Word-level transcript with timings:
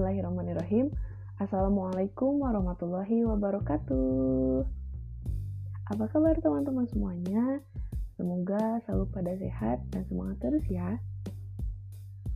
Bismillahirrahmanirrahim. 0.00 0.96
Assalamualaikum 1.36 2.40
warahmatullahi 2.40 3.20
wabarakatuh. 3.20 4.64
Apa 5.92 6.08
kabar 6.08 6.40
teman-teman 6.40 6.88
semuanya? 6.88 7.60
Semoga 8.16 8.80
selalu 8.88 9.04
pada 9.12 9.36
sehat 9.36 9.84
dan 9.92 10.08
semangat 10.08 10.40
terus 10.40 10.64
ya. 10.72 10.96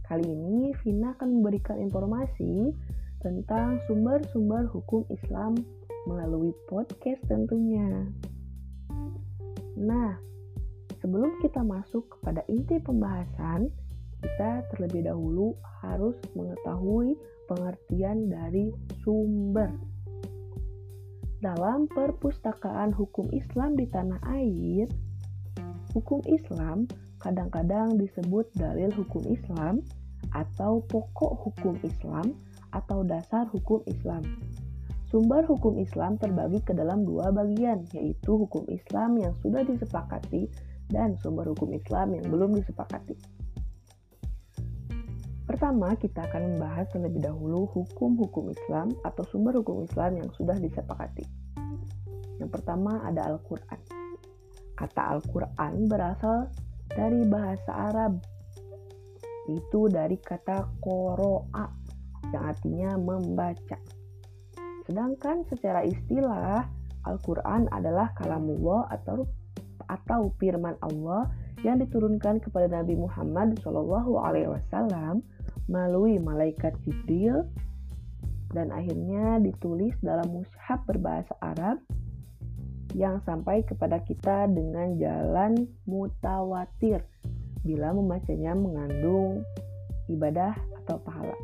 Kali 0.05 0.29
ini 0.29 0.77
Vina 0.84 1.16
akan 1.16 1.41
memberikan 1.41 1.80
informasi 1.80 2.77
tentang 3.24 3.80
sumber-sumber 3.88 4.69
hukum 4.69 5.09
Islam 5.09 5.56
melalui 6.05 6.52
podcast 6.69 7.24
tentunya. 7.33 8.12
Nah, 9.80 10.20
sebelum 11.01 11.41
kita 11.41 11.65
masuk 11.65 12.12
kepada 12.12 12.45
inti 12.45 12.77
pembahasan, 12.77 13.73
kita 14.24 14.64
terlebih 14.73 15.05
dahulu 15.05 15.52
harus 15.84 16.16
mengetahui 16.33 17.12
pengertian 17.45 18.33
dari 18.33 18.73
sumber. 19.05 19.69
Dalam 21.45 21.84
perpustakaan 21.92 22.97
hukum 22.97 23.28
Islam 23.37 23.77
di 23.77 23.84
tanah 23.92 24.16
air, 24.33 24.88
hukum 25.92 26.24
Islam 26.24 26.88
kadang-kadang 27.20 28.00
disebut 28.00 28.48
dalil 28.56 28.88
hukum 28.97 29.28
Islam 29.28 29.84
atau 30.33 30.80
pokok 30.88 31.45
hukum 31.45 31.77
Islam 31.84 32.33
atau 32.72 33.05
dasar 33.05 33.45
hukum 33.52 33.84
Islam. 33.84 34.25
Sumber 35.12 35.45
hukum 35.45 35.77
Islam 35.78 36.16
terbagi 36.16 36.64
ke 36.64 36.72
dalam 36.72 37.05
dua 37.05 37.28
bagian, 37.28 37.84
yaitu 37.92 38.34
hukum 38.34 38.64
Islam 38.72 39.20
yang 39.20 39.36
sudah 39.45 39.62
disepakati 39.62 40.48
dan 40.91 41.14
sumber 41.20 41.45
hukum 41.52 41.70
Islam 41.77 42.19
yang 42.19 42.27
belum 42.33 42.56
disepakati. 42.56 43.34
Pertama, 45.45 45.93
kita 46.01 46.25
akan 46.25 46.56
membahas 46.56 46.89
terlebih 46.89 47.20
dahulu 47.20 47.69
hukum-hukum 47.69 48.48
Islam 48.48 48.89
atau 49.05 49.28
sumber 49.28 49.61
hukum 49.61 49.84
Islam 49.84 50.25
yang 50.25 50.28
sudah 50.33 50.56
disepakati. 50.56 51.25
Yang 52.41 52.51
pertama 52.51 53.05
ada 53.05 53.28
Al-Quran. 53.28 53.81
Kata 54.75 55.03
Al-Quran 55.14 55.84
berasal 55.84 56.48
dari 56.89 57.23
bahasa 57.28 57.92
Arab, 57.92 58.25
itu 59.53 59.81
dari 59.92 60.17
kata 60.17 60.81
koroa 60.81 61.69
yang 62.33 62.45
artinya 62.48 62.97
membaca. 62.97 63.77
Sedangkan 64.89 65.45
secara 65.53 65.84
istilah, 65.84 66.64
Al-Quran 67.05 67.69
adalah 67.69 68.17
kalamullah 68.17 68.89
atau 68.89 69.29
atau 69.84 70.33
firman 70.41 70.81
Allah 70.81 71.29
yang 71.62 71.78
diturunkan 71.78 72.42
kepada 72.42 72.66
Nabi 72.83 72.98
Muhammad 72.98 73.60
Shallallahu 73.62 74.19
Alaihi 74.19 74.50
Wasallam 74.50 75.22
melalui 75.70 76.19
malaikat 76.19 76.74
Jibril 76.83 77.46
dan 78.55 78.70
akhirnya 78.70 79.38
ditulis 79.42 79.94
dalam 80.02 80.27
mushaf 80.30 80.83
berbahasa 80.86 81.34
Arab 81.42 81.78
yang 82.94 83.19
sampai 83.27 83.66
kepada 83.66 83.98
kita 84.06 84.46
dengan 84.50 84.94
jalan 84.98 85.66
mutawatir 85.84 87.02
bila 87.66 87.91
membacanya 87.91 88.55
mengandung 88.55 89.42
ibadah 90.06 90.55
atau 90.84 91.02
pahala. 91.02 91.34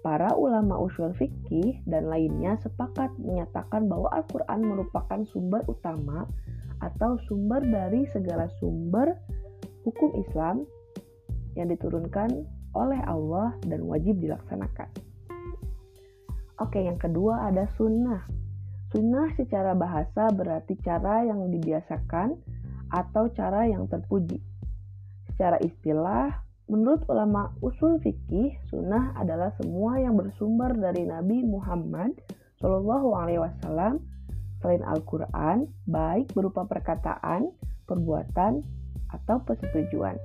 Para 0.00 0.32
ulama 0.32 0.80
usul 0.80 1.12
fikih 1.16 1.80
dan 1.84 2.08
lainnya 2.08 2.56
sepakat 2.64 3.12
menyatakan 3.20 3.84
bahwa 3.88 4.08
Al-Quran 4.16 4.60
merupakan 4.64 5.20
sumber 5.28 5.60
utama 5.68 6.24
atau 6.80 7.20
sumber 7.28 7.60
dari 7.60 8.08
segala 8.08 8.48
sumber 8.56 9.12
hukum 9.90 10.14
Islam 10.22 10.62
yang 11.58 11.66
diturunkan 11.66 12.46
oleh 12.78 13.02
Allah 13.02 13.58
dan 13.66 13.82
wajib 13.90 14.22
dilaksanakan. 14.22 14.86
Oke, 16.62 16.78
yang 16.78 17.00
kedua 17.00 17.50
ada 17.50 17.66
sunnah. 17.74 18.22
Sunnah 18.94 19.34
secara 19.34 19.74
bahasa 19.74 20.30
berarti 20.30 20.78
cara 20.78 21.26
yang 21.26 21.50
dibiasakan 21.50 22.38
atau 22.94 23.30
cara 23.34 23.66
yang 23.66 23.90
terpuji. 23.90 24.38
Secara 25.34 25.58
istilah, 25.62 26.30
menurut 26.70 27.02
ulama 27.10 27.50
usul 27.64 27.98
fikih, 28.02 28.54
sunnah 28.70 29.16
adalah 29.18 29.50
semua 29.58 29.98
yang 29.98 30.14
bersumber 30.14 30.74
dari 30.76 31.06
Nabi 31.06 31.42
Muhammad 31.42 32.18
Shallallahu 32.60 33.08
Alaihi 33.16 33.40
Wasallam 33.40 34.04
selain 34.60 34.84
Al-Quran, 34.84 35.64
baik 35.88 36.36
berupa 36.36 36.68
perkataan, 36.68 37.48
perbuatan, 37.88 38.60
atau 39.14 39.42
persetujuan. 39.42 40.16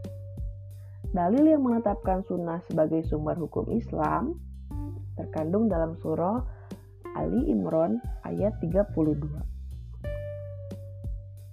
Dalil 1.15 1.47
yang 1.47 1.63
menetapkan 1.63 2.25
sunnah 2.27 2.59
sebagai 2.67 3.05
sumber 3.07 3.39
hukum 3.39 3.71
Islam 3.71 4.35
terkandung 5.15 5.71
dalam 5.71 5.95
surah 6.03 6.43
Ali 7.15 7.47
Imran 7.47 8.03
ayat 8.27 8.59
32. 8.59 9.15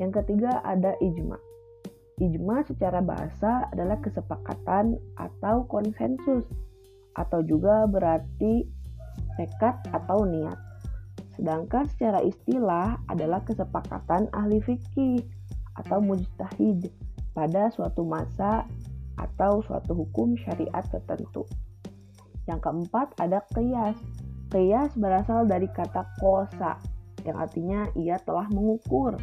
Yang 0.03 0.13
ketiga 0.19 0.59
ada 0.67 0.99
ijma. 0.99 1.39
Ijma 2.19 2.67
secara 2.67 2.99
bahasa 2.99 3.71
adalah 3.71 4.03
kesepakatan 4.03 4.99
atau 5.15 5.63
konsensus 5.71 6.43
atau 7.15 7.39
juga 7.47 7.87
berarti 7.87 8.67
tekad 9.39 9.79
atau 9.95 10.27
niat. 10.27 10.59
Sedangkan 11.39 11.87
secara 11.87 12.19
istilah 12.27 12.99
adalah 13.07 13.47
kesepakatan 13.47 14.27
ahli 14.35 14.59
fikih 14.59 15.23
atau 15.79 16.03
mujtahid 16.03 16.91
pada 17.33 17.73
suatu 17.73 18.05
masa 18.05 18.65
atau 19.17 19.61
suatu 19.65 19.93
hukum 19.93 20.37
syariat 20.41 20.85
tertentu. 20.89 21.45
Yang 22.49 22.61
keempat 22.69 23.17
ada 23.21 23.45
qiyas. 23.53 23.97
Qiyas 24.53 24.93
berasal 24.97 25.49
dari 25.49 25.69
kata 25.73 26.05
kosa 26.21 26.77
yang 27.25 27.39
artinya 27.39 27.89
ia 27.95 28.19
telah 28.23 28.51
mengukur. 28.51 29.17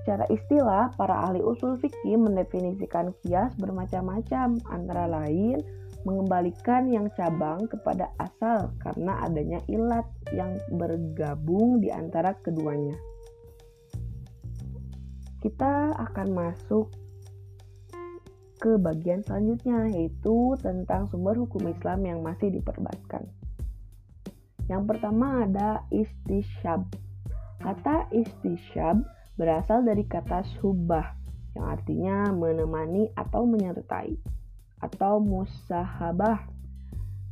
Secara 0.00 0.24
istilah, 0.32 0.90
para 0.96 1.28
ahli 1.28 1.44
usul 1.44 1.76
fikih 1.76 2.16
mendefinisikan 2.16 3.12
kias 3.20 3.52
bermacam-macam, 3.60 4.56
antara 4.72 5.04
lain 5.06 5.60
mengembalikan 6.08 6.88
yang 6.88 7.12
cabang 7.12 7.68
kepada 7.68 8.08
asal 8.16 8.72
karena 8.80 9.20
adanya 9.20 9.60
ilat 9.68 10.08
yang 10.32 10.56
bergabung 10.72 11.84
di 11.84 11.92
antara 11.92 12.32
keduanya. 12.40 12.96
Kita 15.40 15.96
akan 15.96 16.28
masuk 16.36 16.92
ke 18.60 18.76
bagian 18.76 19.24
selanjutnya 19.24 19.88
yaitu 19.88 20.52
tentang 20.60 21.08
sumber 21.08 21.32
hukum 21.40 21.64
Islam 21.64 22.04
yang 22.04 22.20
masih 22.20 22.52
diperbatkan. 22.52 23.24
Yang 24.68 24.82
pertama 24.84 25.48
ada 25.48 25.88
istisyab. 25.88 26.84
Kata 27.64 28.12
istisyab 28.12 29.00
berasal 29.40 29.80
dari 29.82 30.04
kata 30.04 30.44
subah 30.60 31.16
yang 31.56 31.66
artinya 31.72 32.16
menemani 32.36 33.08
atau 33.16 33.48
menyertai 33.48 34.20
atau 34.84 35.24
musahabah. 35.24 36.44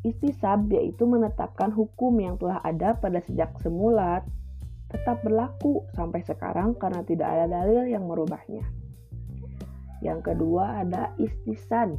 Istisab 0.00 0.72
yaitu 0.72 1.04
menetapkan 1.04 1.68
hukum 1.76 2.16
yang 2.24 2.40
telah 2.40 2.64
ada 2.64 2.96
pada 2.96 3.20
sejak 3.20 3.52
semula 3.60 4.24
tetap 4.88 5.20
berlaku 5.20 5.84
sampai 5.92 6.24
sekarang 6.24 6.76
karena 6.80 7.04
tidak 7.04 7.28
ada 7.28 7.46
dalil 7.48 7.84
yang 7.88 8.08
merubahnya. 8.08 8.64
Yang 10.00 10.32
kedua 10.32 10.84
ada 10.84 11.12
istisan. 11.20 11.98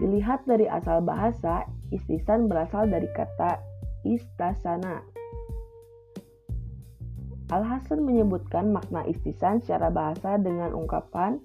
Dilihat 0.00 0.48
dari 0.48 0.64
asal 0.64 1.04
bahasa, 1.04 1.68
istisan 1.92 2.48
berasal 2.48 2.88
dari 2.88 3.06
kata 3.12 3.60
istasana. 4.08 5.04
Al-Hasan 7.50 8.06
menyebutkan 8.06 8.70
makna 8.70 9.04
istisan 9.10 9.60
secara 9.60 9.90
bahasa 9.90 10.38
dengan 10.38 10.72
ungkapan 10.72 11.42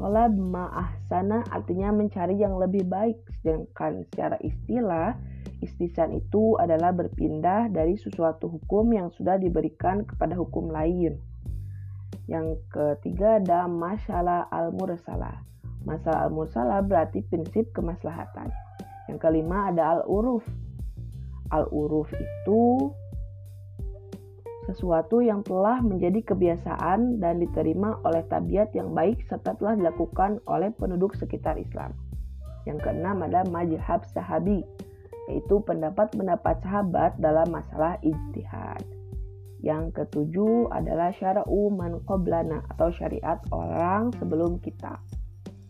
Tolab 0.00 0.32
ma'ahsana 0.32 1.50
artinya 1.50 1.90
mencari 1.90 2.38
yang 2.38 2.56
lebih 2.62 2.86
baik, 2.86 3.18
sedangkan 3.42 4.06
secara 4.08 4.38
istilah, 4.38 5.18
istisan 5.60 6.16
itu 6.16 6.56
adalah 6.56 6.92
berpindah 6.92 7.68
dari 7.72 7.96
sesuatu 7.96 8.48
hukum 8.48 8.92
yang 8.92 9.08
sudah 9.12 9.36
diberikan 9.36 10.04
kepada 10.08 10.36
hukum 10.36 10.72
lain. 10.72 11.20
Yang 12.28 12.62
ketiga 12.72 13.40
ada 13.42 13.66
masalah 13.66 14.48
al-mursalah. 14.52 15.42
Masalah 15.84 16.28
al-mursalah 16.28 16.80
berarti 16.84 17.24
prinsip 17.26 17.72
kemaslahatan. 17.72 18.52
Yang 19.08 19.18
kelima 19.18 19.72
ada 19.72 20.00
al-uruf. 20.00 20.44
Al-uruf 21.50 22.06
itu 22.14 22.94
sesuatu 24.70 25.18
yang 25.18 25.42
telah 25.42 25.82
menjadi 25.82 26.22
kebiasaan 26.22 27.18
dan 27.18 27.42
diterima 27.42 27.98
oleh 28.06 28.22
tabiat 28.30 28.70
yang 28.70 28.94
baik 28.94 29.18
serta 29.26 29.58
telah 29.58 29.74
dilakukan 29.74 30.38
oleh 30.46 30.70
penduduk 30.78 31.18
sekitar 31.18 31.58
Islam. 31.58 31.90
Yang 32.68 32.86
keenam 32.86 33.24
ada 33.26 33.42
majhab 33.50 34.06
sahabi, 34.06 34.62
yaitu 35.30 35.62
pendapat-pendapat 35.62 36.58
sahabat 36.66 37.14
dalam 37.22 37.46
masalah 37.54 37.94
ijtihad. 38.02 38.82
Yang 39.62 40.02
ketujuh 40.02 40.74
adalah 40.74 41.14
syara'u 41.14 41.70
man 41.70 42.02
qoblana 42.02 42.66
atau 42.74 42.90
syariat 42.90 43.38
orang 43.54 44.10
sebelum 44.18 44.58
kita. 44.58 44.98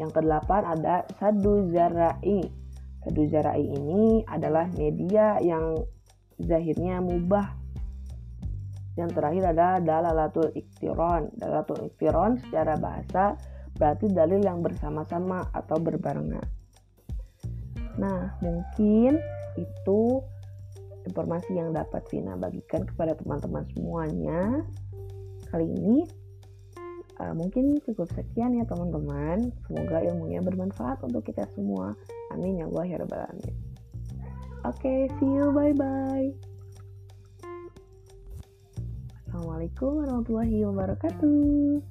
Yang 0.01 0.17
kedelapan 0.17 0.65
ada 0.65 1.05
sadu 1.21 1.69
zara'i. 1.69 2.49
Sadu 3.01 3.25
Zarai 3.33 3.65
ini 3.65 4.21
adalah 4.29 4.69
media 4.77 5.41
yang 5.41 5.73
zahirnya 6.37 7.01
mubah. 7.01 7.57
Yang 9.01 9.17
terakhir 9.17 9.57
adalah 9.57 9.81
dalalatul 9.81 10.53
iktiron. 10.53 11.33
Dalalatul 11.33 11.89
iktiron 11.89 12.37
secara 12.45 12.77
bahasa 12.77 13.41
berarti 13.81 14.13
dalil 14.13 14.45
yang 14.45 14.61
bersama-sama 14.61 15.49
atau 15.57 15.81
berbarengan. 15.81 16.45
Nah, 17.97 18.37
mungkin 18.45 19.17
itu 19.57 20.23
informasi 21.09 21.57
yang 21.57 21.73
dapat 21.73 22.05
Vina 22.13 22.37
bagikan 22.37 22.85
kepada 22.85 23.17
teman-teman 23.17 23.65
semuanya. 23.73 24.63
Kali 25.51 25.67
ini 25.67 26.07
uh, 27.19 27.35
mungkin 27.35 27.81
cukup 27.83 28.09
sekian 28.13 28.57
ya 28.57 28.65
teman-teman. 28.69 29.51
Semoga 29.67 30.05
ilmunya 30.05 30.45
bermanfaat 30.45 31.03
untuk 31.03 31.27
kita 31.27 31.49
semua. 31.57 31.97
Amin 32.31 32.61
ya 32.61 32.69
Allah 32.71 32.85
ya 32.87 32.97
Alamin. 33.01 33.57
Oke, 34.61 34.77
okay, 34.77 35.01
see 35.17 35.31
you. 35.41 35.49
Bye-bye. 35.57 36.37
Assalamualaikum 39.31 40.05
warahmatullahi 40.05 40.69
wabarakatuh. 40.69 41.90